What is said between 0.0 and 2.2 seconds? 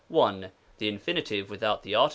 The Infin. without the Art.